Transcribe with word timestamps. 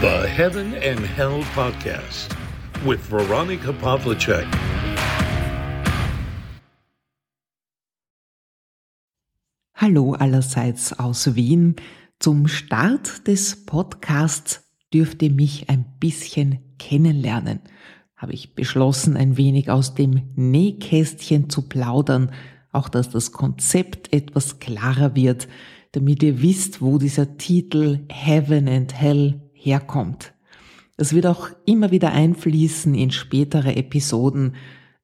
The 0.00 0.26
Heaven 0.26 0.72
and 0.76 1.00
Hell 1.00 1.44
Podcast 1.54 2.34
with 2.86 3.00
Veronica 3.10 3.70
Pavlicek. 3.70 4.46
Hallo 9.74 10.14
allerseits 10.14 10.98
aus 10.98 11.34
Wien. 11.34 11.76
Zum 12.18 12.48
Start 12.48 13.26
des 13.26 13.66
Podcasts 13.66 14.72
dürft 14.94 15.22
ihr 15.22 15.32
mich 15.32 15.68
ein 15.68 15.84
bisschen 16.00 16.60
kennenlernen. 16.78 17.60
Habe 18.16 18.32
ich 18.32 18.54
beschlossen, 18.54 19.18
ein 19.18 19.36
wenig 19.36 19.68
aus 19.68 19.94
dem 19.94 20.30
Nähkästchen 20.34 21.50
zu 21.50 21.68
plaudern, 21.68 22.32
auch 22.72 22.88
dass 22.88 23.10
das 23.10 23.32
Konzept 23.32 24.14
etwas 24.14 24.60
klarer 24.60 25.14
wird, 25.14 25.46
damit 25.92 26.22
ihr 26.22 26.40
wisst, 26.40 26.80
wo 26.80 26.96
dieser 26.96 27.36
Titel 27.36 28.06
Heaven 28.08 28.66
and 28.66 28.94
Hell 28.94 29.49
herkommt. 29.60 30.32
Das 30.96 31.14
wird 31.14 31.26
auch 31.26 31.48
immer 31.66 31.90
wieder 31.90 32.12
einfließen 32.12 32.94
in 32.94 33.10
spätere 33.10 33.76
Episoden, 33.76 34.54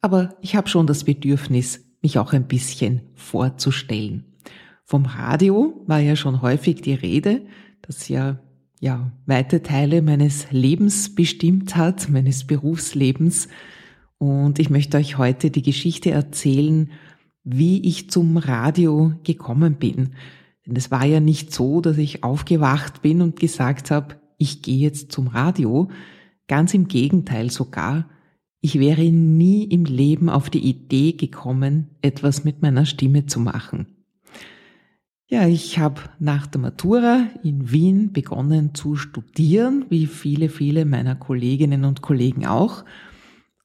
aber 0.01 0.37
ich 0.41 0.57
habe 0.57 0.69
schon 0.69 0.87
das 0.87 1.05
Bedürfnis, 1.05 1.85
mich 2.03 2.19
auch 2.19 2.33
ein 2.33 2.47
bisschen 2.47 3.01
vorzustellen. 3.15 4.37
Vom 4.85 5.07
Radio 5.07 5.83
war 5.87 5.99
ja 5.99 6.15
schon 6.15 6.43
häufig 6.43 6.83
die 6.83 6.95
Rede, 6.95 7.47
das 7.83 8.09
ja 8.09 8.39
ja 8.80 9.13
weite 9.27 9.63
Teile 9.63 10.03
meines 10.03 10.51
Lebens 10.51 11.15
bestimmt 11.15 11.77
hat, 11.77 12.09
meines 12.09 12.47
Berufslebens. 12.47 13.49
Und 14.19 14.59
ich 14.59 14.71
möchte 14.71 14.97
euch 14.97 15.19
heute 15.19 15.51
die 15.51 15.63
Geschichte 15.63 16.11
erzählen, 16.11 16.91
wie 17.45 17.87
ich 17.87 18.11
zum 18.11 18.37
Radio 18.37 19.13
gekommen 19.25 19.77
bin. 19.77 20.15
Denn 20.66 20.77
es 20.77 20.91
war 20.91 21.05
ja 21.05 21.21
nicht 21.21 21.52
so, 21.52 21.80
dass 21.80 21.97
ich 21.97 22.25
aufgewacht 22.25 23.02
bin 23.02 23.23
und 23.23 23.38
gesagt 23.38 23.91
habe, 23.91 24.16
ich 24.39 24.63
gehe 24.63 24.79
jetzt 24.79 25.13
zum 25.13 25.29
Radio. 25.29 25.89
Ganz 26.49 26.75
im 26.75 26.88
Gegenteil 26.88 27.51
sogar. 27.51 28.09
Ich 28.60 28.79
wäre 28.79 29.05
nie 29.05 29.65
im 29.65 29.85
Leben 29.85 30.29
auf 30.29 30.51
die 30.51 30.69
Idee 30.69 31.13
gekommen, 31.13 31.91
etwas 32.02 32.45
mit 32.45 32.63
meiner 32.63 32.87
Stimme 32.87 33.27
zu 33.27 33.41
machen. 33.41 33.87
Ja, 35.29 35.47
ich 35.47 35.79
habe 35.79 36.02
nach 36.21 36.47
der 36.47 36.60
Matura 36.60 37.29
in 37.43 37.73
Wien 37.73 38.13
begonnen 38.13 38.75
zu 38.75 38.95
studieren, 38.95 39.85
wie 39.88 40.07
viele, 40.07 40.49
viele 40.49 40.85
meiner 40.85 41.16
Kolleginnen 41.16 41.85
und 41.85 42.01
Kollegen 42.01 42.47
auch. 42.47 42.85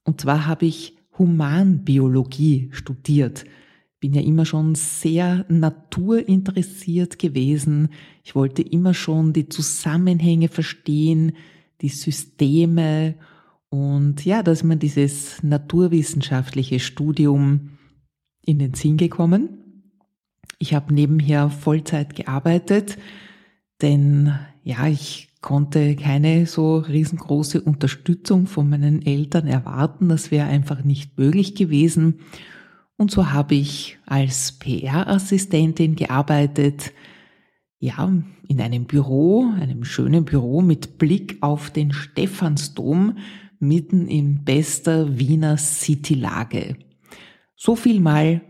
Und 0.04 0.20
zwar 0.20 0.46
habe 0.46 0.66
ich 0.66 0.96
Humanbiologie 1.18 2.68
studiert 2.72 3.44
bin 4.02 4.14
ja 4.14 4.20
immer 4.20 4.44
schon 4.44 4.74
sehr 4.74 5.46
naturinteressiert 5.48 7.20
gewesen. 7.20 7.90
Ich 8.24 8.34
wollte 8.34 8.60
immer 8.60 8.94
schon 8.94 9.32
die 9.32 9.48
Zusammenhänge 9.48 10.48
verstehen, 10.48 11.36
die 11.82 11.88
Systeme 11.88 13.14
und 13.68 14.24
ja, 14.24 14.42
da 14.42 14.50
ist 14.50 14.64
mir 14.64 14.76
dieses 14.76 15.40
naturwissenschaftliche 15.44 16.80
Studium 16.80 17.78
in 18.44 18.58
den 18.58 18.74
Sinn 18.74 18.96
gekommen. 18.96 19.92
Ich 20.58 20.74
habe 20.74 20.92
nebenher 20.92 21.48
Vollzeit 21.48 22.16
gearbeitet, 22.16 22.98
denn 23.82 24.34
ja, 24.64 24.88
ich 24.88 25.28
konnte 25.42 25.94
keine 25.94 26.46
so 26.46 26.78
riesengroße 26.78 27.60
Unterstützung 27.60 28.48
von 28.48 28.68
meinen 28.68 29.06
Eltern 29.06 29.46
erwarten. 29.46 30.08
Das 30.08 30.32
wäre 30.32 30.48
einfach 30.48 30.82
nicht 30.82 31.16
möglich 31.16 31.54
gewesen. 31.54 32.18
Und 33.02 33.10
so 33.10 33.32
habe 33.32 33.56
ich 33.56 33.98
als 34.06 34.52
PR-Assistentin 34.60 35.96
gearbeitet, 35.96 36.92
ja, 37.80 38.08
in 38.46 38.60
einem 38.60 38.84
Büro, 38.84 39.50
einem 39.58 39.82
schönen 39.82 40.24
Büro 40.24 40.62
mit 40.62 40.98
Blick 40.98 41.38
auf 41.40 41.72
den 41.72 41.92
Stephansdom 41.92 43.18
mitten 43.58 44.06
in 44.06 44.44
bester 44.44 45.18
Wiener 45.18 45.56
Citylage. 45.56 46.76
So 47.56 47.74
viel 47.74 47.98
mal 47.98 48.42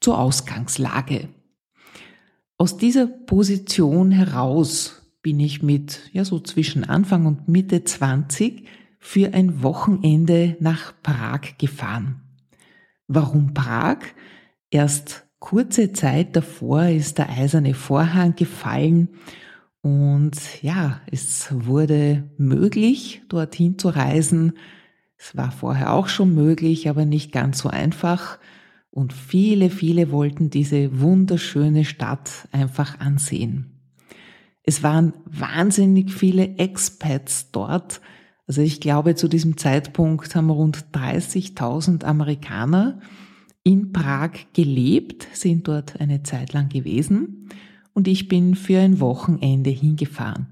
zur 0.00 0.18
Ausgangslage. 0.18 1.28
Aus 2.56 2.76
dieser 2.76 3.06
Position 3.06 4.10
heraus 4.10 5.12
bin 5.22 5.38
ich 5.38 5.62
mit, 5.62 6.10
ja, 6.12 6.24
so 6.24 6.40
zwischen 6.40 6.82
Anfang 6.82 7.24
und 7.26 7.46
Mitte 7.46 7.84
20 7.84 8.66
für 8.98 9.32
ein 9.32 9.62
Wochenende 9.62 10.56
nach 10.58 10.92
Prag 11.04 11.56
gefahren. 11.58 12.24
Warum 13.08 13.54
Prag? 13.54 13.98
Erst 14.70 15.26
kurze 15.38 15.92
Zeit 15.92 16.36
davor 16.36 16.84
ist 16.84 17.18
der 17.18 17.30
eiserne 17.30 17.74
Vorhang 17.74 18.36
gefallen 18.36 19.08
und 19.80 20.62
ja, 20.62 21.00
es 21.10 21.48
wurde 21.50 22.28
möglich, 22.36 23.22
dorthin 23.28 23.78
zu 23.78 23.88
reisen. 23.88 24.52
Es 25.16 25.36
war 25.36 25.50
vorher 25.50 25.94
auch 25.94 26.08
schon 26.08 26.34
möglich, 26.34 26.90
aber 26.90 27.06
nicht 27.06 27.32
ganz 27.32 27.58
so 27.58 27.70
einfach. 27.70 28.38
Und 28.90 29.12
viele, 29.14 29.70
viele 29.70 30.10
wollten 30.10 30.50
diese 30.50 31.00
wunderschöne 31.00 31.84
Stadt 31.86 32.48
einfach 32.52 33.00
ansehen. 33.00 33.80
Es 34.62 34.82
waren 34.82 35.14
wahnsinnig 35.24 36.12
viele 36.12 36.56
Expats 36.58 37.50
dort, 37.52 38.02
also 38.48 38.62
ich 38.62 38.80
glaube, 38.80 39.14
zu 39.14 39.28
diesem 39.28 39.58
Zeitpunkt 39.58 40.34
haben 40.34 40.48
rund 40.48 40.86
30.000 40.94 42.02
Amerikaner 42.02 42.98
in 43.62 43.92
Prag 43.92 44.30
gelebt, 44.54 45.28
sind 45.34 45.68
dort 45.68 46.00
eine 46.00 46.22
Zeit 46.22 46.54
lang 46.54 46.70
gewesen 46.70 47.50
und 47.92 48.08
ich 48.08 48.26
bin 48.26 48.54
für 48.54 48.78
ein 48.80 49.00
Wochenende 49.00 49.68
hingefahren 49.68 50.46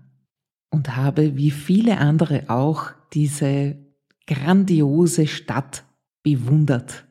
und 0.71 0.95
habe 0.95 1.37
wie 1.37 1.51
viele 1.51 1.97
andere 1.97 2.51
auch 2.51 2.91
diese 3.15 3.79
grandiose 4.27 5.27
Stadt 5.27 5.85
bewundert. 6.23 7.07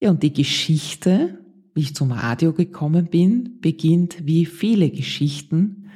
Ja, 0.00 0.08
und 0.10 0.22
die 0.22 0.32
Geschichte, 0.32 1.38
wie 1.74 1.82
ich 1.82 1.94
zum 1.94 2.12
Radio 2.12 2.54
gekommen 2.54 3.08
bin, 3.08 3.60
beginnt 3.60 4.26
wie 4.26 4.46
viele 4.46 4.88
Geschichten 4.90 5.90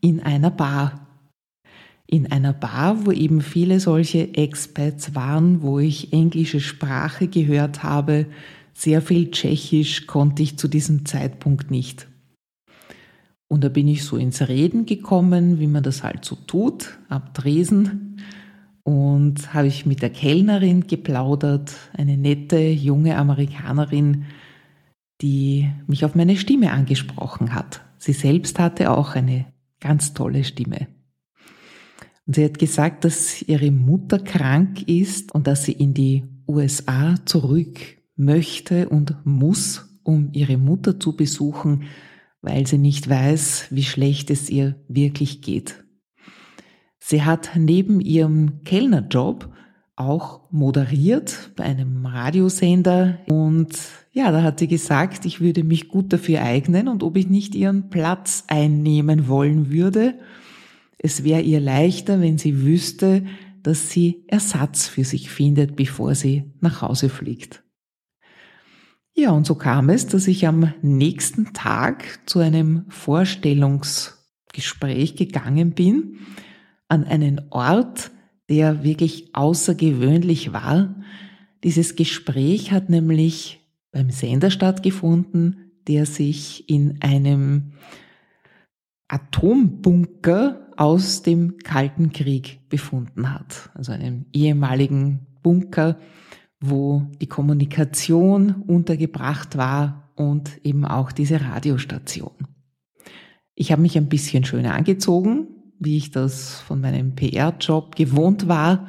in 0.00 0.20
einer 0.20 0.52
Bar 0.52 1.09
in 2.10 2.32
einer 2.32 2.52
Bar, 2.52 3.06
wo 3.06 3.12
eben 3.12 3.40
viele 3.40 3.78
solche 3.78 4.34
Expats 4.34 5.14
waren, 5.14 5.62
wo 5.62 5.78
ich 5.78 6.12
englische 6.12 6.58
Sprache 6.58 7.28
gehört 7.28 7.84
habe. 7.84 8.26
Sehr 8.74 9.00
viel 9.00 9.30
Tschechisch 9.30 10.08
konnte 10.08 10.42
ich 10.42 10.58
zu 10.58 10.66
diesem 10.66 11.06
Zeitpunkt 11.06 11.70
nicht. 11.70 12.08
Und 13.46 13.62
da 13.62 13.68
bin 13.68 13.86
ich 13.86 14.02
so 14.04 14.16
ins 14.16 14.48
Reden 14.48 14.86
gekommen, 14.86 15.60
wie 15.60 15.68
man 15.68 15.84
das 15.84 16.02
halt 16.02 16.24
so 16.24 16.34
tut, 16.34 16.98
ab 17.08 17.32
Dresen. 17.34 18.20
Und 18.82 19.54
habe 19.54 19.68
ich 19.68 19.86
mit 19.86 20.02
der 20.02 20.10
Kellnerin 20.10 20.88
geplaudert, 20.88 21.72
eine 21.96 22.16
nette 22.16 22.58
junge 22.58 23.16
Amerikanerin, 23.16 24.24
die 25.20 25.70
mich 25.86 26.04
auf 26.04 26.16
meine 26.16 26.36
Stimme 26.36 26.72
angesprochen 26.72 27.54
hat. 27.54 27.82
Sie 27.98 28.14
selbst 28.14 28.58
hatte 28.58 28.90
auch 28.90 29.14
eine 29.14 29.46
ganz 29.78 30.12
tolle 30.12 30.42
Stimme. 30.42 30.88
Und 32.26 32.36
sie 32.36 32.44
hat 32.44 32.58
gesagt, 32.58 33.04
dass 33.04 33.42
ihre 33.42 33.70
Mutter 33.70 34.18
krank 34.18 34.88
ist 34.88 35.34
und 35.34 35.46
dass 35.46 35.64
sie 35.64 35.72
in 35.72 35.94
die 35.94 36.24
USA 36.46 37.14
zurück 37.24 37.78
möchte 38.16 38.88
und 38.88 39.16
muss, 39.24 39.98
um 40.02 40.30
ihre 40.32 40.56
Mutter 40.56 41.00
zu 41.00 41.16
besuchen, 41.16 41.84
weil 42.42 42.66
sie 42.66 42.78
nicht 42.78 43.08
weiß, 43.08 43.66
wie 43.70 43.82
schlecht 43.82 44.30
es 44.30 44.50
ihr 44.50 44.76
wirklich 44.88 45.42
geht. 45.42 45.84
Sie 46.98 47.22
hat 47.22 47.50
neben 47.56 48.00
ihrem 48.00 48.62
Kellnerjob 48.64 49.52
auch 49.96 50.50
moderiert 50.50 51.50
bei 51.56 51.64
einem 51.64 52.06
Radiosender 52.06 53.18
und 53.28 53.76
ja, 54.12 54.32
da 54.32 54.42
hat 54.42 54.58
sie 54.58 54.68
gesagt, 54.68 55.24
ich 55.24 55.40
würde 55.40 55.62
mich 55.62 55.88
gut 55.88 56.12
dafür 56.12 56.42
eignen 56.42 56.88
und 56.88 57.02
ob 57.02 57.16
ich 57.16 57.28
nicht 57.28 57.54
ihren 57.54 57.90
Platz 57.90 58.44
einnehmen 58.48 59.28
wollen 59.28 59.70
würde. 59.70 60.14
Es 61.02 61.24
wäre 61.24 61.40
ihr 61.40 61.60
leichter, 61.60 62.20
wenn 62.20 62.36
sie 62.36 62.62
wüsste, 62.62 63.24
dass 63.62 63.88
sie 63.90 64.22
Ersatz 64.28 64.86
für 64.86 65.04
sich 65.04 65.30
findet, 65.30 65.74
bevor 65.74 66.14
sie 66.14 66.52
nach 66.60 66.82
Hause 66.82 67.08
fliegt. 67.08 67.62
Ja, 69.14 69.30
und 69.30 69.46
so 69.46 69.54
kam 69.54 69.88
es, 69.88 70.06
dass 70.06 70.28
ich 70.28 70.46
am 70.46 70.74
nächsten 70.82 71.54
Tag 71.54 72.20
zu 72.26 72.38
einem 72.38 72.84
Vorstellungsgespräch 72.88 75.16
gegangen 75.16 75.70
bin, 75.72 76.18
an 76.88 77.04
einen 77.04 77.40
Ort, 77.50 78.10
der 78.50 78.84
wirklich 78.84 79.34
außergewöhnlich 79.34 80.52
war. 80.52 80.96
Dieses 81.64 81.96
Gespräch 81.96 82.72
hat 82.72 82.90
nämlich 82.90 83.66
beim 83.90 84.10
Sender 84.10 84.50
stattgefunden, 84.50 85.72
der 85.88 86.04
sich 86.04 86.68
in 86.68 86.98
einem 87.00 87.72
Atombunker 89.10 90.68
aus 90.76 91.22
dem 91.22 91.58
Kalten 91.58 92.12
Krieg 92.12 92.60
befunden 92.68 93.34
hat. 93.34 93.70
Also 93.74 93.92
einem 93.92 94.26
ehemaligen 94.32 95.26
Bunker, 95.42 95.98
wo 96.60 97.06
die 97.20 97.26
Kommunikation 97.26 98.62
untergebracht 98.66 99.56
war 99.56 100.12
und 100.14 100.64
eben 100.64 100.84
auch 100.84 101.10
diese 101.12 101.40
Radiostation. 101.40 102.32
Ich 103.54 103.72
habe 103.72 103.82
mich 103.82 103.96
ein 103.98 104.08
bisschen 104.08 104.44
schöner 104.44 104.74
angezogen, 104.74 105.48
wie 105.78 105.96
ich 105.96 106.10
das 106.10 106.60
von 106.60 106.80
meinem 106.80 107.14
PR-Job 107.14 107.96
gewohnt 107.96 108.48
war, 108.48 108.86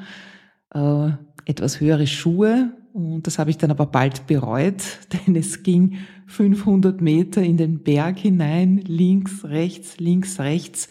äh, 0.74 1.10
etwas 1.46 1.80
höhere 1.80 2.08
Schuhe. 2.08 2.78
Und 2.94 3.26
das 3.26 3.40
habe 3.40 3.50
ich 3.50 3.58
dann 3.58 3.72
aber 3.72 3.86
bald 3.86 4.28
bereut, 4.28 4.84
denn 5.28 5.36
es 5.36 5.64
ging 5.64 5.98
500 6.28 7.02
Meter 7.02 7.42
in 7.42 7.58
den 7.58 7.84
Berg 7.84 8.20
hinein, 8.20 8.78
links, 8.86 9.46
rechts, 9.46 10.00
links, 10.00 10.40
rechts. 10.40 10.90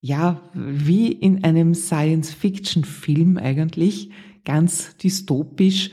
Ja, 0.00 0.42
wie 0.54 1.10
in 1.10 1.42
einem 1.42 1.74
Science-Fiction-Film 1.74 3.36
eigentlich, 3.36 4.10
ganz 4.44 4.96
dystopisch. 4.96 5.90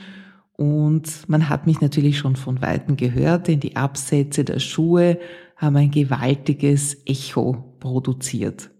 Und 0.52 1.28
man 1.28 1.48
hat 1.48 1.66
mich 1.66 1.80
natürlich 1.80 2.18
schon 2.18 2.36
von 2.36 2.62
Weitem 2.62 2.96
gehört, 2.96 3.48
denn 3.48 3.60
die 3.60 3.76
Absätze 3.76 4.44
der 4.44 4.60
Schuhe 4.60 5.18
haben 5.56 5.76
ein 5.76 5.90
gewaltiges 5.90 7.02
Echo 7.04 7.76
produziert. 7.80 8.70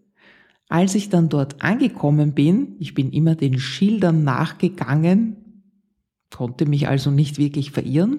Als 0.69 0.95
ich 0.95 1.09
dann 1.09 1.29
dort 1.29 1.63
angekommen 1.63 2.33
bin, 2.33 2.77
ich 2.79 2.95
bin 2.95 3.11
immer 3.11 3.35
den 3.35 3.59
Schildern 3.59 4.25
nachgegangen, 4.25 5.46
konnte 6.37 6.67
mich 6.67 6.87
also 6.87 7.11
nicht 7.11 7.39
wirklich 7.39 7.71
verirren, 7.71 8.19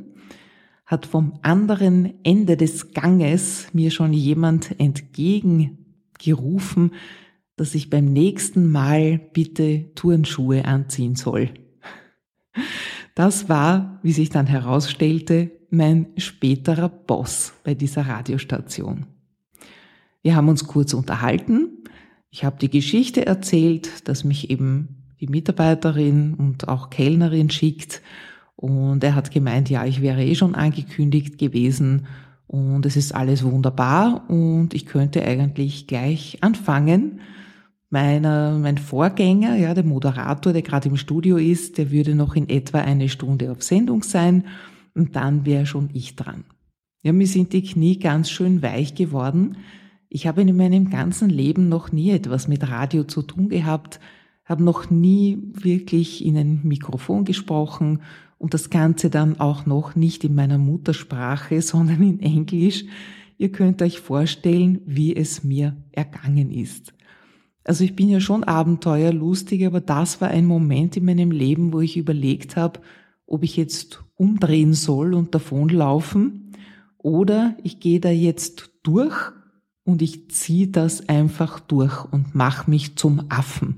hat 0.87 1.05
vom 1.05 1.37
anderen 1.43 2.15
Ende 2.23 2.57
des 2.57 2.93
Ganges 2.93 3.67
mir 3.73 3.91
schon 3.91 4.11
jemand 4.11 4.79
entgegengerufen, 4.79 6.93
dass 7.57 7.75
ich 7.75 7.91
beim 7.91 8.05
nächsten 8.05 8.71
Mal 8.71 9.19
bitte 9.33 9.93
Turnschuhe 9.93 10.65
anziehen 10.65 11.15
soll. 11.15 11.51
Das 13.13 13.49
war, 13.49 13.99
wie 14.01 14.13
sich 14.13 14.31
dann 14.31 14.47
herausstellte, 14.47 15.51
mein 15.69 16.07
späterer 16.17 16.89
Boss 16.89 17.53
bei 17.63 17.75
dieser 17.75 18.07
Radiostation. 18.07 19.05
Wir 20.23 20.35
haben 20.35 20.49
uns 20.49 20.65
kurz 20.65 20.95
unterhalten. 20.95 21.83
Ich 22.31 22.43
habe 22.43 22.57
die 22.57 22.71
Geschichte 22.71 23.27
erzählt, 23.27 24.07
dass 24.07 24.23
mich 24.23 24.49
eben 24.49 24.96
die 25.19 25.27
Mitarbeiterin 25.27 26.33
und 26.33 26.67
auch 26.67 26.89
Kellnerin 26.89 27.49
schickt. 27.49 28.01
Und 28.55 29.03
er 29.03 29.15
hat 29.15 29.31
gemeint, 29.31 29.69
ja, 29.69 29.85
ich 29.85 30.01
wäre 30.01 30.23
eh 30.23 30.35
schon 30.35 30.55
angekündigt 30.55 31.37
gewesen 31.37 32.07
und 32.47 32.85
es 32.85 32.95
ist 32.95 33.13
alles 33.13 33.43
wunderbar 33.43 34.29
und 34.29 34.73
ich 34.73 34.85
könnte 34.85 35.23
eigentlich 35.23 35.85
gleich 35.85 36.37
anfangen 36.41 37.19
Meiner, 37.89 38.57
mein 38.59 38.77
Vorgänger, 38.77 39.55
ja, 39.55 39.73
der 39.73 39.85
Moderator, 39.85 40.51
der 40.51 40.61
gerade 40.61 40.89
im 40.89 40.97
Studio 40.97 41.37
ist, 41.37 41.77
der 41.77 41.89
würde 41.89 42.15
noch 42.15 42.35
in 42.35 42.49
etwa 42.49 42.79
eine 42.79 43.07
Stunde 43.07 43.49
auf 43.49 43.63
Sendung 43.63 44.03
sein 44.03 44.43
und 44.93 45.15
dann 45.15 45.45
wäre 45.45 45.65
schon 45.65 45.89
ich 45.93 46.17
dran. 46.17 46.43
Ja, 47.03 47.13
mir 47.13 47.27
sind 47.27 47.53
die 47.53 47.63
Knie 47.63 47.97
ganz 47.97 48.29
schön 48.29 48.61
weich 48.61 48.93
geworden. 48.93 49.57
Ich 50.09 50.27
habe 50.27 50.41
in 50.41 50.57
meinem 50.57 50.89
ganzen 50.89 51.29
Leben 51.29 51.69
noch 51.69 51.93
nie 51.93 52.11
etwas 52.11 52.49
mit 52.49 52.67
Radio 52.67 53.05
zu 53.05 53.21
tun 53.21 53.47
gehabt, 53.47 54.01
habe 54.47 54.63
noch 54.63 54.89
nie 54.89 55.37
wirklich 55.53 56.25
in 56.25 56.37
ein 56.37 56.61
Mikrofon 56.63 57.25
gesprochen 57.25 58.01
und 58.37 58.53
das 58.53 58.69
Ganze 58.69 59.09
dann 59.09 59.39
auch 59.39 59.65
noch 59.65 59.95
nicht 59.95 60.23
in 60.23 60.35
meiner 60.35 60.57
Muttersprache, 60.57 61.61
sondern 61.61 62.01
in 62.01 62.19
Englisch. 62.19 62.85
Ihr 63.37 63.51
könnt 63.51 63.81
euch 63.81 63.99
vorstellen, 63.99 64.81
wie 64.85 65.15
es 65.15 65.43
mir 65.43 65.75
ergangen 65.91 66.51
ist. 66.51 66.93
Also 67.63 67.83
ich 67.83 67.95
bin 67.95 68.09
ja 68.09 68.21
schon 68.21 68.45
abenteuerlustig, 68.45 69.65
aber 69.65 69.81
das 69.81 70.21
war 70.21 70.29
ein 70.29 70.45
Moment 70.45 70.95
in 70.95 71.05
meinem 71.05 71.31
Leben, 71.31 71.73
wo 71.73 71.81
ich 71.81 71.97
überlegt 71.97 72.55
habe, 72.55 72.79
ob 73.25 73.43
ich 73.43 73.57
jetzt 73.57 74.03
umdrehen 74.15 74.73
soll 74.73 75.13
und 75.13 75.35
davonlaufen 75.35 76.53
oder 76.97 77.57
ich 77.63 77.79
gehe 77.79 77.99
da 77.99 78.09
jetzt 78.09 78.71
durch 78.83 79.15
und 79.83 80.01
ich 80.01 80.29
ziehe 80.31 80.67
das 80.67 81.07
einfach 81.09 81.59
durch 81.59 82.05
und 82.11 82.35
mache 82.35 82.69
mich 82.69 82.95
zum 82.95 83.25
Affen. 83.29 83.75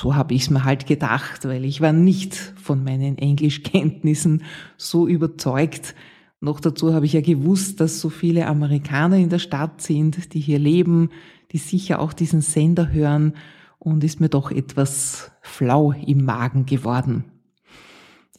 So 0.00 0.14
habe 0.14 0.32
ich 0.32 0.42
es 0.42 0.50
mir 0.50 0.62
halt 0.62 0.86
gedacht, 0.86 1.44
weil 1.44 1.64
ich 1.64 1.80
war 1.80 1.92
nicht 1.92 2.32
von 2.36 2.84
meinen 2.84 3.18
Englischkenntnissen 3.18 4.44
so 4.76 5.08
überzeugt. 5.08 5.96
Noch 6.38 6.60
dazu 6.60 6.94
habe 6.94 7.04
ich 7.04 7.14
ja 7.14 7.20
gewusst, 7.20 7.80
dass 7.80 8.00
so 8.00 8.08
viele 8.08 8.46
Amerikaner 8.46 9.16
in 9.16 9.28
der 9.28 9.40
Stadt 9.40 9.82
sind, 9.82 10.34
die 10.34 10.38
hier 10.38 10.60
leben, 10.60 11.10
die 11.50 11.58
sicher 11.58 11.98
auch 11.98 12.12
diesen 12.12 12.42
Sender 12.42 12.92
hören 12.92 13.32
und 13.80 14.04
ist 14.04 14.20
mir 14.20 14.28
doch 14.28 14.52
etwas 14.52 15.32
flau 15.40 15.90
im 15.90 16.24
Magen 16.24 16.64
geworden. 16.64 17.24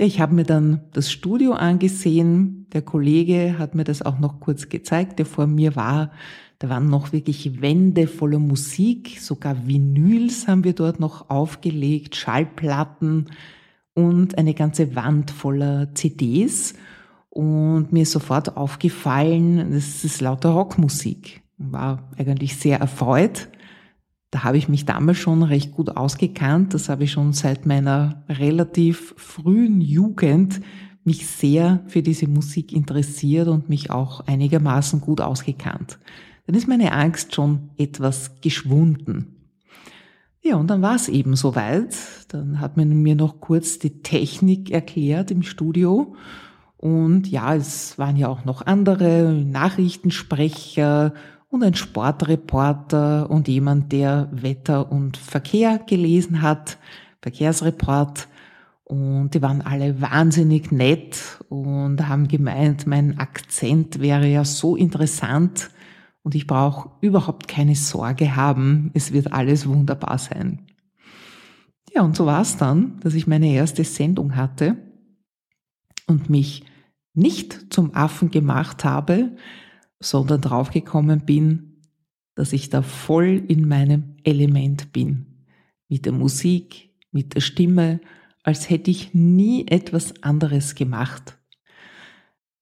Ich 0.01 0.21
habe 0.21 0.33
mir 0.33 0.45
dann 0.45 0.79
das 0.93 1.11
Studio 1.11 1.51
angesehen. 1.51 2.67
Der 2.71 2.81
Kollege 2.81 3.59
hat 3.59 3.75
mir 3.75 3.83
das 3.83 4.01
auch 4.01 4.17
noch 4.17 4.39
kurz 4.39 4.69
gezeigt, 4.69 5.19
der 5.19 5.25
vor 5.25 5.45
mir 5.45 5.75
war. 5.75 6.11
Da 6.57 6.69
waren 6.69 6.89
noch 6.89 7.11
wirklich 7.11 7.61
Wände 7.61 8.07
voller 8.07 8.39
Musik, 8.39 9.19
sogar 9.19 9.67
Vinyls 9.67 10.47
haben 10.47 10.63
wir 10.63 10.71
dort 10.71 11.01
noch 11.01 11.29
aufgelegt, 11.29 12.15
Schallplatten 12.15 13.27
und 13.93 14.37
eine 14.37 14.53
ganze 14.53 14.95
Wand 14.95 15.31
voller 15.31 15.93
CDs. 15.95 16.75
Und 17.29 17.91
mir 17.91 18.03
ist 18.03 18.11
sofort 18.11 18.55
aufgefallen, 18.55 19.73
das 19.73 20.05
ist 20.05 20.21
lauter 20.21 20.51
Rockmusik 20.51 21.43
war 21.59 22.09
eigentlich 22.17 22.55
sehr 22.55 22.79
erfreut. 22.79 23.49
Da 24.31 24.43
habe 24.43 24.57
ich 24.57 24.69
mich 24.69 24.85
damals 24.85 25.17
schon 25.17 25.41
recht 25.41 25.71
gut 25.71 25.95
ausgekannt. 25.97 26.73
Das 26.73 26.89
habe 26.89 27.05
ich 27.05 27.11
schon 27.11 27.33
seit 27.33 27.65
meiner 27.65 28.23
relativ 28.29 29.15
frühen 29.17 29.81
Jugend 29.81 30.61
mich 31.03 31.25
sehr 31.25 31.79
für 31.87 32.03
diese 32.03 32.27
Musik 32.27 32.71
interessiert 32.71 33.47
und 33.47 33.69
mich 33.69 33.89
auch 33.89 34.27
einigermaßen 34.27 35.01
gut 35.01 35.21
ausgekannt. 35.21 35.97
Dann 36.45 36.55
ist 36.55 36.67
meine 36.67 36.91
Angst 36.91 37.33
schon 37.33 37.69
etwas 37.77 38.41
geschwunden. 38.41 39.35
Ja, 40.41 40.55
und 40.55 40.67
dann 40.67 40.81
war 40.81 40.95
es 40.95 41.09
eben 41.09 41.35
soweit. 41.35 41.95
Dann 42.29 42.59
hat 42.59 42.77
man 42.77 42.89
mir 43.01 43.15
noch 43.15 43.41
kurz 43.41 43.79
die 43.79 44.01
Technik 44.01 44.71
erklärt 44.71 45.31
im 45.31 45.43
Studio. 45.43 46.15
Und 46.77 47.27
ja, 47.27 47.55
es 47.55 47.97
waren 47.97 48.15
ja 48.15 48.29
auch 48.29 48.45
noch 48.45 48.65
andere 48.65 49.33
Nachrichtensprecher 49.33 51.13
und 51.49 51.63
ein 51.63 51.73
Sportreporter 51.73 53.29
und 53.29 53.47
jemand, 53.47 53.91
der 53.91 54.29
Wetter 54.31 54.91
und 54.91 55.17
Verkehr 55.17 55.79
gelesen 55.79 56.41
hat, 56.41 56.77
Verkehrsreport. 57.21 58.27
Und 58.83 59.35
die 59.35 59.41
waren 59.41 59.61
alle 59.61 60.01
wahnsinnig 60.01 60.71
nett 60.71 61.43
und 61.49 62.07
haben 62.07 62.27
gemeint, 62.27 62.87
mein 62.87 63.19
Akzent 63.19 63.99
wäre 63.99 64.27
ja 64.27 64.45
so 64.45 64.75
interessant 64.75 65.69
und 66.23 66.33
ich 66.33 66.47
brauche 66.47 66.91
überhaupt 67.01 67.47
keine 67.47 67.75
Sorge 67.75 68.35
haben, 68.35 68.89
es 68.93 69.11
wird 69.11 69.31
alles 69.31 69.67
wunderbar 69.67 70.17
sein. 70.17 70.67
Ja, 71.93 72.01
und 72.01 72.15
so 72.15 72.25
war 72.25 72.41
es 72.41 72.57
dann, 72.57 72.99
dass 73.01 73.13
ich 73.13 73.27
meine 73.27 73.47
erste 73.47 73.83
Sendung 73.83 74.35
hatte 74.35 74.77
und 76.07 76.29
mich 76.29 76.63
nicht 77.13 77.73
zum 77.73 77.95
Affen 77.95 78.31
gemacht 78.31 78.83
habe, 78.83 79.31
sondern 79.99 80.41
draufgekommen 80.41 81.25
bin, 81.25 81.81
dass 82.35 82.53
ich 82.53 82.69
da 82.69 82.81
voll 82.81 83.43
in 83.47 83.67
meinem 83.67 84.15
Element 84.23 84.93
bin. 84.93 85.25
Mit 85.89 86.05
der 86.05 86.13
Musik, 86.13 86.89
mit 87.11 87.35
der 87.35 87.41
Stimme, 87.41 87.99
als 88.43 88.69
hätte 88.69 88.91
ich 88.91 89.13
nie 89.13 89.67
etwas 89.67 90.23
anderes 90.23 90.75
gemacht. 90.75 91.37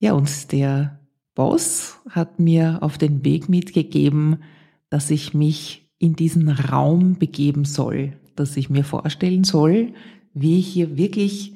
Ja, 0.00 0.12
und 0.14 0.52
der 0.52 1.00
Boss 1.34 1.98
hat 2.10 2.40
mir 2.40 2.78
auf 2.82 2.98
den 2.98 3.24
Weg 3.24 3.48
mitgegeben, 3.48 4.42
dass 4.90 5.10
ich 5.10 5.34
mich 5.34 5.88
in 5.98 6.14
diesen 6.14 6.48
Raum 6.48 7.18
begeben 7.18 7.64
soll, 7.64 8.14
dass 8.34 8.56
ich 8.56 8.70
mir 8.70 8.84
vorstellen 8.84 9.44
soll, 9.44 9.92
wie 10.32 10.58
ich 10.58 10.68
hier 10.68 10.96
wirklich 10.96 11.54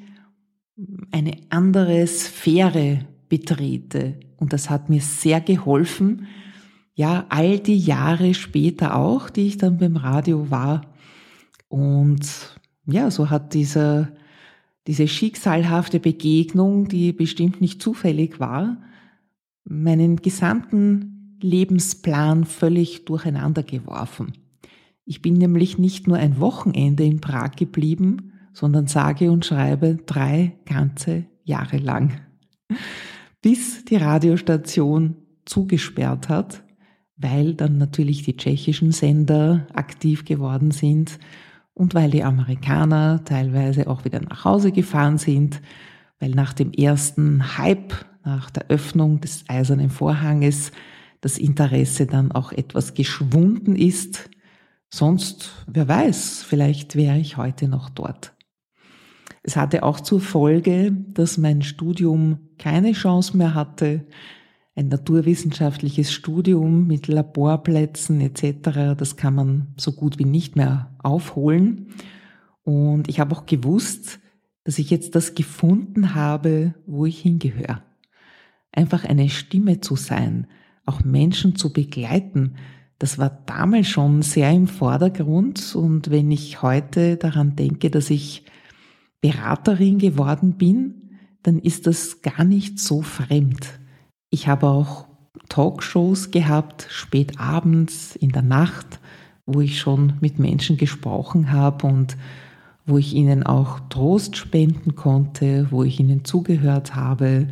eine 1.10 1.36
andere 1.50 2.06
Sphäre 2.06 3.06
betrete. 3.32 4.20
Und 4.36 4.52
das 4.52 4.68
hat 4.68 4.90
mir 4.90 5.00
sehr 5.00 5.40
geholfen. 5.40 6.26
Ja, 6.92 7.24
all 7.30 7.58
die 7.58 7.78
Jahre 7.78 8.34
später 8.34 8.94
auch, 8.94 9.30
die 9.30 9.46
ich 9.46 9.56
dann 9.56 9.78
beim 9.78 9.96
Radio 9.96 10.50
war. 10.50 10.82
Und 11.68 12.28
ja, 12.84 13.10
so 13.10 13.30
hat 13.30 13.54
dieser, 13.54 14.10
diese 14.86 15.08
schicksalhafte 15.08 15.98
Begegnung, 15.98 16.88
die 16.88 17.14
bestimmt 17.14 17.62
nicht 17.62 17.80
zufällig 17.80 18.38
war, 18.38 18.76
meinen 19.64 20.16
gesamten 20.16 21.38
Lebensplan 21.40 22.44
völlig 22.44 23.06
durcheinander 23.06 23.62
geworfen. 23.62 24.34
Ich 25.06 25.22
bin 25.22 25.38
nämlich 25.38 25.78
nicht 25.78 26.06
nur 26.06 26.18
ein 26.18 26.38
Wochenende 26.38 27.04
in 27.04 27.22
Prag 27.22 27.52
geblieben, 27.52 28.34
sondern 28.52 28.88
sage 28.88 29.32
und 29.32 29.46
schreibe 29.46 29.96
drei 30.04 30.58
ganze 30.66 31.24
Jahre 31.44 31.78
lang 31.78 32.20
bis 33.42 33.84
die 33.84 33.96
Radiostation 33.96 35.16
zugesperrt 35.44 36.28
hat, 36.28 36.62
weil 37.16 37.54
dann 37.54 37.78
natürlich 37.78 38.22
die 38.22 38.36
tschechischen 38.36 38.92
Sender 38.92 39.66
aktiv 39.74 40.24
geworden 40.24 40.70
sind 40.70 41.18
und 41.74 41.94
weil 41.94 42.10
die 42.10 42.24
Amerikaner 42.24 43.22
teilweise 43.24 43.88
auch 43.88 44.04
wieder 44.04 44.20
nach 44.20 44.44
Hause 44.44 44.72
gefahren 44.72 45.18
sind, 45.18 45.60
weil 46.20 46.30
nach 46.30 46.52
dem 46.52 46.72
ersten 46.72 47.58
Hype, 47.58 47.92
nach 48.24 48.50
der 48.50 48.66
Öffnung 48.68 49.20
des 49.20 49.44
eisernen 49.48 49.90
Vorhanges, 49.90 50.72
das 51.20 51.38
Interesse 51.38 52.06
dann 52.06 52.32
auch 52.32 52.52
etwas 52.52 52.94
geschwunden 52.94 53.76
ist, 53.76 54.30
Sonst, 54.94 55.64
wer 55.66 55.88
weiß, 55.88 56.44
vielleicht 56.46 56.96
wäre 56.96 57.16
ich 57.16 57.38
heute 57.38 57.66
noch 57.66 57.88
dort. 57.88 58.31
Es 59.42 59.56
hatte 59.56 59.82
auch 59.82 60.00
zur 60.00 60.20
Folge, 60.20 60.92
dass 60.92 61.38
mein 61.38 61.62
Studium 61.62 62.38
keine 62.58 62.92
Chance 62.92 63.36
mehr 63.36 63.54
hatte. 63.54 64.06
Ein 64.74 64.88
naturwissenschaftliches 64.88 66.12
Studium 66.12 66.86
mit 66.86 67.08
Laborplätzen 67.08 68.20
etc., 68.20 68.96
das 68.96 69.16
kann 69.16 69.34
man 69.34 69.74
so 69.76 69.92
gut 69.92 70.18
wie 70.18 70.24
nicht 70.24 70.56
mehr 70.56 70.94
aufholen. 71.02 71.88
Und 72.62 73.08
ich 73.08 73.20
habe 73.20 73.34
auch 73.34 73.46
gewusst, 73.46 74.20
dass 74.64 74.78
ich 74.78 74.90
jetzt 74.90 75.14
das 75.14 75.34
gefunden 75.34 76.14
habe, 76.14 76.74
wo 76.86 77.04
ich 77.04 77.18
hingehöre. 77.18 77.82
Einfach 78.70 79.04
eine 79.04 79.28
Stimme 79.28 79.80
zu 79.80 79.96
sein, 79.96 80.46
auch 80.86 81.04
Menschen 81.04 81.56
zu 81.56 81.72
begleiten, 81.72 82.54
das 83.02 83.18
war 83.18 83.42
damals 83.46 83.88
schon 83.88 84.22
sehr 84.22 84.52
im 84.52 84.68
Vordergrund. 84.68 85.74
Und 85.74 86.12
wenn 86.12 86.30
ich 86.30 86.62
heute 86.62 87.16
daran 87.16 87.56
denke, 87.56 87.90
dass 87.90 88.10
ich 88.10 88.44
Beraterin 89.22 89.98
geworden 89.98 90.54
bin, 90.58 91.16
dann 91.42 91.58
ist 91.58 91.86
das 91.86 92.20
gar 92.20 92.44
nicht 92.44 92.78
so 92.78 93.00
fremd. 93.00 93.80
Ich 94.28 94.48
habe 94.48 94.68
auch 94.68 95.06
Talkshows 95.48 96.30
gehabt, 96.30 96.86
spät 96.90 97.40
abends, 97.40 98.16
in 98.16 98.30
der 98.30 98.42
Nacht, 98.42 99.00
wo 99.46 99.60
ich 99.60 99.78
schon 99.78 100.14
mit 100.20 100.38
Menschen 100.38 100.76
gesprochen 100.76 101.52
habe 101.52 101.86
und 101.86 102.16
wo 102.84 102.98
ich 102.98 103.14
ihnen 103.14 103.44
auch 103.44 103.80
Trost 103.88 104.36
spenden 104.36 104.96
konnte, 104.96 105.68
wo 105.70 105.84
ich 105.84 106.00
ihnen 106.00 106.24
zugehört 106.24 106.94
habe, 106.94 107.48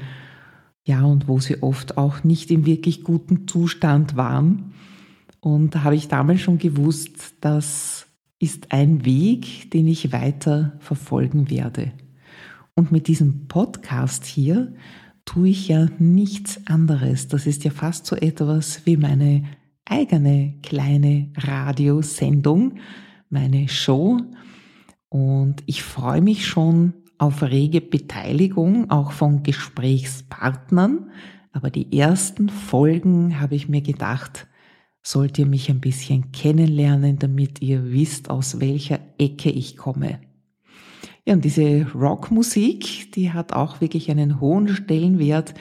ja, 0.84 1.02
und 1.04 1.28
wo 1.28 1.38
sie 1.38 1.62
oft 1.62 1.98
auch 1.98 2.24
nicht 2.24 2.50
im 2.50 2.66
wirklich 2.66 3.04
guten 3.04 3.46
Zustand 3.46 4.16
waren. 4.16 4.72
Und 5.40 5.74
da 5.74 5.84
habe 5.84 5.94
ich 5.94 6.08
damals 6.08 6.40
schon 6.40 6.58
gewusst, 6.58 7.34
das 7.40 7.99
ist 8.40 8.72
ein 8.72 9.04
Weg, 9.04 9.70
den 9.70 9.86
ich 9.86 10.12
weiter 10.12 10.72
verfolgen 10.80 11.50
werde. 11.50 11.92
Und 12.74 12.90
mit 12.90 13.06
diesem 13.06 13.46
Podcast 13.46 14.24
hier 14.24 14.72
tue 15.26 15.50
ich 15.50 15.68
ja 15.68 15.86
nichts 15.98 16.66
anderes. 16.66 17.28
Das 17.28 17.46
ist 17.46 17.62
ja 17.64 17.70
fast 17.70 18.06
so 18.06 18.16
etwas 18.16 18.86
wie 18.86 18.96
meine 18.96 19.44
eigene 19.84 20.54
kleine 20.62 21.30
Radiosendung, 21.36 22.78
meine 23.28 23.68
Show. 23.68 24.18
Und 25.10 25.62
ich 25.66 25.82
freue 25.82 26.22
mich 26.22 26.46
schon 26.46 26.94
auf 27.18 27.42
rege 27.42 27.82
Beteiligung, 27.82 28.90
auch 28.90 29.12
von 29.12 29.42
Gesprächspartnern. 29.42 31.10
Aber 31.52 31.68
die 31.68 31.98
ersten 31.98 32.48
Folgen 32.48 33.38
habe 33.38 33.54
ich 33.54 33.68
mir 33.68 33.82
gedacht, 33.82 34.46
sollt 35.02 35.38
ihr 35.38 35.46
mich 35.46 35.70
ein 35.70 35.80
bisschen 35.80 36.32
kennenlernen, 36.32 37.18
damit 37.18 37.62
ihr 37.62 37.90
wisst, 37.92 38.30
aus 38.30 38.60
welcher 38.60 39.00
Ecke 39.18 39.50
ich 39.50 39.76
komme. 39.76 40.20
Ja, 41.24 41.34
und 41.34 41.44
diese 41.44 41.86
Rockmusik, 41.94 43.12
die 43.12 43.32
hat 43.32 43.52
auch 43.52 43.80
wirklich 43.80 44.10
einen 44.10 44.40
hohen 44.40 44.68
Stellenwert. 44.68 45.54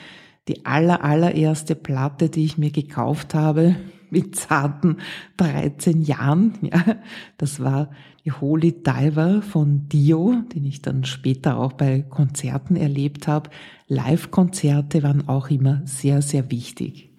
Die 0.48 0.64
aller, 0.64 1.04
allererste 1.04 1.74
Platte, 1.74 2.28
die 2.28 2.44
ich 2.44 2.58
mir 2.58 2.70
gekauft 2.70 3.34
habe, 3.34 3.76
mit 4.10 4.34
zarten 4.36 4.96
13 5.36 6.02
Jahren, 6.02 6.54
ja, 6.62 6.96
das 7.38 7.60
war 7.60 7.90
die 8.24 8.32
Holy 8.32 8.82
Diver 8.82 9.42
von 9.42 9.88
Dio, 9.88 10.34
den 10.54 10.64
ich 10.64 10.82
dann 10.82 11.04
später 11.04 11.56
auch 11.56 11.72
bei 11.72 12.02
Konzerten 12.02 12.76
erlebt 12.76 13.28
habe. 13.28 13.50
Live-Konzerte 13.86 15.02
waren 15.02 15.28
auch 15.28 15.48
immer 15.50 15.82
sehr, 15.84 16.20
sehr 16.20 16.50
wichtig. 16.50 17.09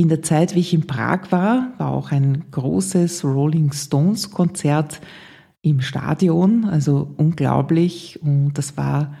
In 0.00 0.08
der 0.08 0.22
Zeit, 0.22 0.54
wie 0.54 0.60
ich 0.60 0.72
in 0.72 0.86
Prag 0.86 1.30
war, 1.30 1.74
war 1.76 1.90
auch 1.90 2.10
ein 2.10 2.44
großes 2.52 3.22
Rolling 3.22 3.70
Stones 3.74 4.30
Konzert 4.30 4.98
im 5.60 5.82
Stadion, 5.82 6.64
also 6.64 7.12
unglaublich. 7.18 8.18
Und 8.22 8.54
das 8.54 8.78
war 8.78 9.14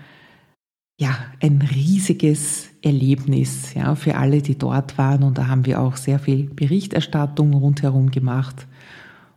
ja 0.98 1.14
ein 1.42 1.60
riesiges 1.60 2.70
Erlebnis 2.80 3.74
ja, 3.74 3.94
für 3.94 4.14
alle, 4.16 4.40
die 4.40 4.56
dort 4.56 4.96
waren. 4.96 5.22
Und 5.22 5.36
da 5.36 5.48
haben 5.48 5.66
wir 5.66 5.82
auch 5.82 5.98
sehr 5.98 6.18
viel 6.18 6.44
Berichterstattung 6.44 7.52
rundherum 7.52 8.10
gemacht. 8.10 8.66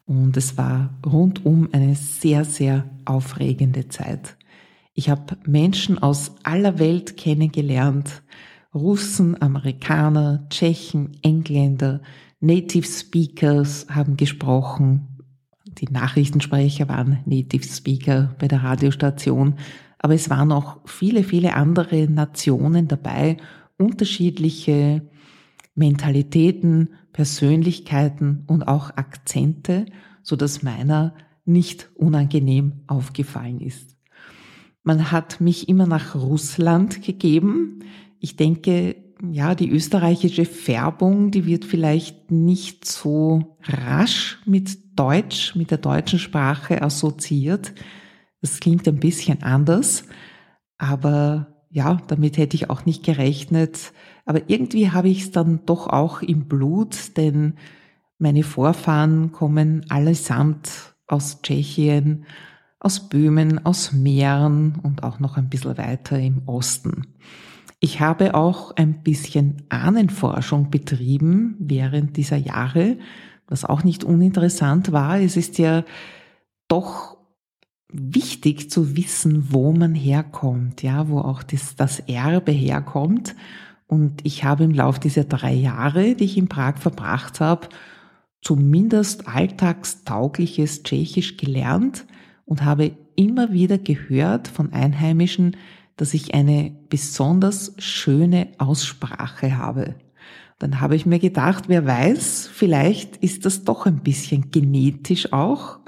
Und 0.05 0.38
es 0.38 0.57
war 0.57 0.93
rundum 1.05 1.67
eine 1.73 1.95
sehr, 1.95 2.45
sehr 2.45 2.85
aufregende 3.03 3.89
Zeit. 3.89 4.38
Ich 4.93 5.09
habe 5.09 5.35
Menschen 5.45 6.01
aus 6.01 6.35
aller 6.43 6.79
Welt 6.79 7.17
kennengelernt, 7.17 8.23
Russen, 8.73 9.41
Amerikaner, 9.41 10.47
Tschechen, 10.49 11.17
Engländer, 11.21 12.01
Native 12.39 12.87
Speakers 12.87 13.87
haben 13.89 14.17
gesprochen. 14.17 15.07
Die 15.77 15.87
Nachrichtensprecher 15.89 16.89
waren 16.89 17.19
Native 17.25 17.63
Speaker 17.63 18.35
bei 18.39 18.47
der 18.47 18.63
Radiostation. 18.63 19.55
Aber 19.99 20.13
es 20.15 20.29
waren 20.29 20.51
auch 20.51 20.81
viele, 20.85 21.23
viele 21.23 21.55
andere 21.55 22.09
Nationen 22.09 22.87
dabei, 22.87 23.37
unterschiedliche 23.77 25.09
Mentalitäten, 25.75 26.89
Persönlichkeiten 27.13 28.43
und 28.47 28.67
auch 28.67 28.89
Akzente, 28.97 29.85
so 30.21 30.35
dass 30.35 30.63
meiner 30.63 31.15
nicht 31.45 31.89
unangenehm 31.95 32.81
aufgefallen 32.87 33.61
ist. 33.61 33.95
Man 34.83 35.11
hat 35.11 35.39
mich 35.39 35.69
immer 35.69 35.87
nach 35.87 36.15
Russland 36.15 37.01
gegeben. 37.01 37.79
Ich 38.23 38.37
denke, 38.37 38.95
ja, 39.31 39.53
die 39.53 39.69
österreichische 39.69 40.45
Färbung, 40.45 41.29
die 41.29 41.45
wird 41.45 41.65
vielleicht 41.65 42.31
nicht 42.31 42.85
so 42.85 43.57
rasch 43.63 44.39
mit 44.45 44.97
Deutsch, 44.97 45.57
mit 45.57 45.71
der 45.71 45.77
deutschen 45.77 46.19
Sprache 46.19 46.81
assoziiert. 46.81 47.73
Das 48.39 48.61
klingt 48.61 48.87
ein 48.87 49.01
bisschen 49.01 49.43
anders, 49.43 50.05
aber 50.77 51.65
ja, 51.69 51.97
damit 52.07 52.37
hätte 52.37 52.55
ich 52.55 52.69
auch 52.69 52.85
nicht 52.85 53.03
gerechnet. 53.03 53.91
Aber 54.23 54.49
irgendwie 54.49 54.91
habe 54.91 55.09
ich 55.09 55.23
es 55.23 55.31
dann 55.31 55.65
doch 55.65 55.87
auch 55.87 56.21
im 56.21 56.47
Blut, 56.47 57.17
denn 57.17 57.55
meine 58.19 58.43
Vorfahren 58.43 59.33
kommen 59.33 59.85
allesamt 59.89 60.95
aus 61.07 61.41
Tschechien, 61.41 62.23
aus 62.79 63.09
Böhmen, 63.09 63.65
aus 63.65 63.91
Mähren 63.91 64.79
und 64.81 65.03
auch 65.03 65.19
noch 65.19 65.35
ein 65.35 65.49
bisschen 65.49 65.77
weiter 65.77 66.17
im 66.17 66.43
Osten. 66.45 67.07
Ich 67.83 67.99
habe 67.99 68.33
auch 68.33 68.71
ein 68.77 69.03
bisschen 69.03 69.63
Ahnenforschung 69.67 70.69
betrieben 70.69 71.57
während 71.59 72.15
dieser 72.15 72.37
Jahre, 72.37 72.97
was 73.45 73.65
auch 73.65 73.83
nicht 73.83 74.05
uninteressant 74.05 74.93
war. 74.93 75.19
Es 75.19 75.35
ist 75.35 75.57
ja 75.57 75.83
doch 76.69 77.17
wichtig 77.89 78.71
zu 78.71 78.95
wissen, 78.95 79.51
wo 79.51 79.73
man 79.73 79.95
herkommt, 79.95 80.81
ja, 80.81 81.09
wo 81.09 81.19
auch 81.19 81.43
das, 81.43 81.75
das 81.75 81.99
Erbe 81.99 82.53
herkommt. 82.53 83.35
Und 83.85 84.25
ich 84.25 84.45
habe 84.45 84.63
im 84.63 84.71
Laufe 84.71 85.01
dieser 85.01 85.25
drei 85.25 85.53
Jahre, 85.53 86.15
die 86.15 86.23
ich 86.23 86.37
in 86.37 86.47
Prag 86.47 86.77
verbracht 86.77 87.41
habe, 87.41 87.67
zumindest 88.41 89.27
alltagstaugliches 89.27 90.83
Tschechisch 90.83 91.35
gelernt 91.35 92.05
und 92.45 92.63
habe 92.63 92.95
immer 93.17 93.51
wieder 93.51 93.77
gehört 93.77 94.47
von 94.47 94.71
Einheimischen, 94.71 95.57
dass 95.95 96.13
ich 96.13 96.33
eine 96.33 96.75
besonders 96.89 97.73
schöne 97.77 98.50
Aussprache 98.57 99.57
habe. 99.57 99.95
Dann 100.59 100.79
habe 100.79 100.95
ich 100.95 101.05
mir 101.05 101.19
gedacht, 101.19 101.65
wer 101.67 101.85
weiß, 101.85 102.50
vielleicht 102.51 103.17
ist 103.17 103.45
das 103.45 103.63
doch 103.63 103.85
ein 103.85 104.01
bisschen 104.01 104.51
genetisch 104.51 105.33
auch. 105.33 105.79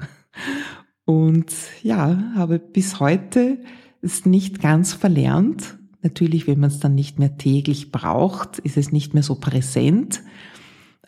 Und 1.04 1.52
ja, 1.82 2.32
habe 2.34 2.58
bis 2.58 3.00
heute 3.00 3.58
es 4.02 4.26
nicht 4.26 4.60
ganz 4.60 4.92
verlernt. 4.92 5.78
Natürlich, 6.02 6.46
wenn 6.46 6.60
man 6.60 6.70
es 6.70 6.78
dann 6.78 6.94
nicht 6.94 7.18
mehr 7.18 7.38
täglich 7.38 7.90
braucht, 7.90 8.58
ist 8.58 8.76
es 8.76 8.92
nicht 8.92 9.14
mehr 9.14 9.22
so 9.22 9.36
präsent. 9.36 10.22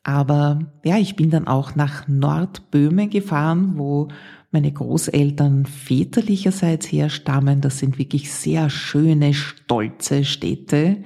Aber 0.02 0.61
ja, 0.85 0.97
ich 0.97 1.17
bin 1.17 1.31
dann 1.31 1.47
auch 1.47 1.75
nach 1.75 2.09
Nordböhmen 2.09 3.11
gefahren, 3.11 3.75
wo 3.76 4.09
meine 4.50 4.73
Großeltern 4.73 5.67
väterlicherseits 5.67 6.90
herstammen. 6.90 7.61
Das 7.61 7.78
sind 7.78 7.99
wirklich 7.99 8.33
sehr 8.33 8.71
schöne, 8.71 9.35
stolze 9.35 10.25
Städte. 10.25 11.02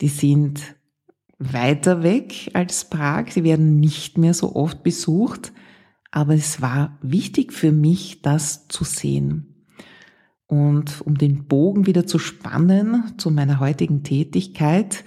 Die 0.00 0.08
sind 0.08 0.60
weiter 1.38 2.02
weg 2.02 2.50
als 2.52 2.90
Prag. 2.90 3.30
Sie 3.30 3.44
werden 3.44 3.80
nicht 3.80 4.18
mehr 4.18 4.34
so 4.34 4.54
oft 4.54 4.82
besucht. 4.82 5.52
Aber 6.10 6.34
es 6.34 6.60
war 6.60 6.98
wichtig 7.02 7.52
für 7.52 7.72
mich, 7.72 8.20
das 8.20 8.68
zu 8.68 8.84
sehen. 8.84 9.66
Und 10.46 11.00
um 11.02 11.16
den 11.16 11.46
Bogen 11.46 11.86
wieder 11.86 12.06
zu 12.06 12.18
spannen 12.18 13.14
zu 13.16 13.30
meiner 13.30 13.60
heutigen 13.60 14.02
Tätigkeit, 14.02 15.04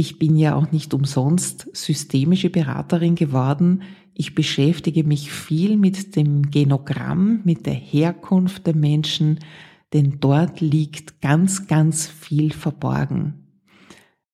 ich 0.00 0.18
bin 0.18 0.34
ja 0.36 0.54
auch 0.54 0.72
nicht 0.72 0.94
umsonst 0.94 1.68
systemische 1.76 2.48
Beraterin 2.48 3.16
geworden. 3.16 3.82
Ich 4.14 4.34
beschäftige 4.34 5.04
mich 5.04 5.30
viel 5.30 5.76
mit 5.76 6.16
dem 6.16 6.50
Genogramm, 6.50 7.42
mit 7.44 7.66
der 7.66 7.74
Herkunft 7.74 8.66
der 8.66 8.74
Menschen, 8.74 9.40
denn 9.92 10.16
dort 10.18 10.62
liegt 10.62 11.20
ganz, 11.20 11.66
ganz 11.66 12.06
viel 12.06 12.50
verborgen. 12.50 13.46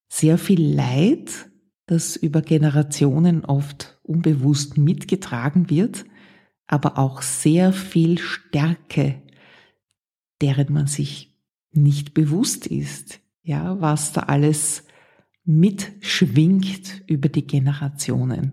Sehr 0.08 0.38
viel 0.38 0.62
Leid, 0.62 1.50
das 1.86 2.14
über 2.14 2.42
Generationen 2.42 3.44
oft 3.44 3.98
unbewusst 4.04 4.78
mitgetragen 4.78 5.68
wird, 5.68 6.04
aber 6.68 6.96
auch 6.96 7.22
sehr 7.22 7.72
viel 7.72 8.18
Stärke, 8.18 9.20
deren 10.40 10.72
man 10.72 10.86
sich 10.86 11.36
nicht 11.72 12.14
bewusst 12.14 12.68
ist, 12.68 13.18
ja, 13.42 13.80
was 13.80 14.12
da 14.12 14.22
alles 14.22 14.85
mitschwingt 15.46 17.02
über 17.06 17.28
die 17.28 17.46
Generationen. 17.46 18.52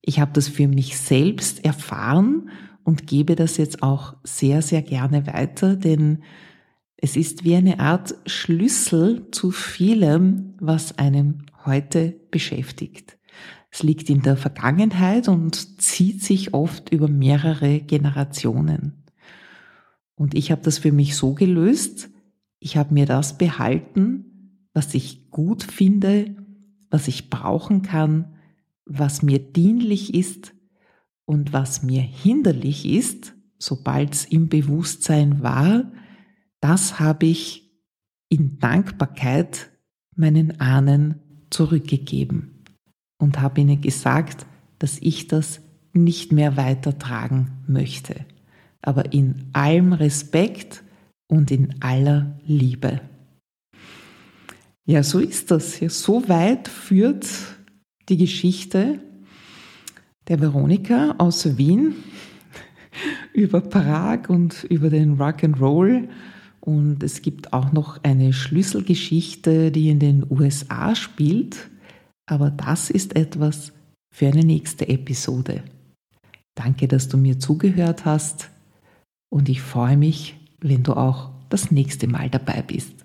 Ich 0.00 0.20
habe 0.20 0.32
das 0.32 0.48
für 0.48 0.66
mich 0.66 0.98
selbst 0.98 1.64
erfahren 1.64 2.50
und 2.82 3.06
gebe 3.06 3.36
das 3.36 3.58
jetzt 3.58 3.82
auch 3.82 4.16
sehr, 4.24 4.62
sehr 4.62 4.82
gerne 4.82 5.26
weiter, 5.26 5.76
denn 5.76 6.22
es 6.96 7.16
ist 7.16 7.44
wie 7.44 7.54
eine 7.54 7.78
Art 7.78 8.14
Schlüssel 8.26 9.30
zu 9.30 9.50
vielem, 9.50 10.54
was 10.58 10.98
einem 10.98 11.46
heute 11.64 12.18
beschäftigt. 12.30 13.18
Es 13.70 13.82
liegt 13.82 14.08
in 14.08 14.22
der 14.22 14.36
Vergangenheit 14.36 15.28
und 15.28 15.80
zieht 15.80 16.22
sich 16.22 16.54
oft 16.54 16.90
über 16.90 17.06
mehrere 17.06 17.80
Generationen. 17.80 19.04
Und 20.14 20.34
ich 20.34 20.50
habe 20.50 20.62
das 20.62 20.78
für 20.78 20.90
mich 20.90 21.14
so 21.14 21.34
gelöst, 21.34 22.10
ich 22.58 22.76
habe 22.76 22.94
mir 22.94 23.06
das 23.06 23.38
behalten, 23.38 24.27
was 24.78 24.94
ich 24.94 25.32
gut 25.32 25.64
finde, 25.64 26.36
was 26.88 27.08
ich 27.08 27.30
brauchen 27.30 27.82
kann, 27.82 28.36
was 28.86 29.22
mir 29.22 29.40
dienlich 29.40 30.14
ist 30.14 30.54
und 31.24 31.52
was 31.52 31.82
mir 31.82 32.00
hinderlich 32.00 32.86
ist, 32.86 33.34
sobald 33.58 34.14
es 34.14 34.24
im 34.24 34.48
Bewusstsein 34.48 35.42
war, 35.42 35.90
das 36.60 37.00
habe 37.00 37.26
ich 37.26 37.72
in 38.28 38.60
Dankbarkeit 38.60 39.72
meinen 40.14 40.60
Ahnen 40.60 41.16
zurückgegeben 41.50 42.62
und 43.18 43.40
habe 43.40 43.62
ihnen 43.62 43.80
gesagt, 43.80 44.46
dass 44.78 44.96
ich 45.00 45.26
das 45.26 45.60
nicht 45.92 46.30
mehr 46.30 46.56
weitertragen 46.56 47.64
möchte, 47.66 48.24
aber 48.80 49.12
in 49.12 49.46
allem 49.54 49.92
Respekt 49.92 50.84
und 51.26 51.50
in 51.50 51.82
aller 51.82 52.38
Liebe. 52.46 53.00
Ja, 54.88 55.02
so 55.02 55.18
ist 55.18 55.50
das. 55.50 55.80
Ja, 55.80 55.90
so 55.90 56.30
weit 56.30 56.66
führt 56.66 57.26
die 58.08 58.16
Geschichte 58.16 58.98
der 60.28 60.40
Veronika 60.40 61.14
aus 61.18 61.58
Wien 61.58 61.94
über 63.34 63.60
Prag 63.60 64.30
und 64.30 64.64
über 64.64 64.88
den 64.88 65.18
Rock'n'Roll. 65.18 66.08
Und 66.60 67.02
es 67.02 67.20
gibt 67.20 67.52
auch 67.52 67.70
noch 67.72 68.02
eine 68.02 68.32
Schlüsselgeschichte, 68.32 69.70
die 69.70 69.90
in 69.90 69.98
den 69.98 70.24
USA 70.30 70.94
spielt. 70.94 71.68
Aber 72.24 72.50
das 72.50 72.88
ist 72.88 73.14
etwas 73.14 73.74
für 74.10 74.28
eine 74.28 74.42
nächste 74.42 74.88
Episode. 74.88 75.64
Danke, 76.54 76.88
dass 76.88 77.08
du 77.08 77.18
mir 77.18 77.38
zugehört 77.38 78.06
hast 78.06 78.48
und 79.28 79.50
ich 79.50 79.60
freue 79.60 79.98
mich, 79.98 80.36
wenn 80.60 80.82
du 80.82 80.94
auch 80.94 81.28
das 81.50 81.70
nächste 81.70 82.08
Mal 82.08 82.30
dabei 82.30 82.62
bist. 82.62 83.04